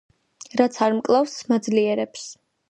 [0.61, 2.27] რაც არ მკლავს, მაძლიერებს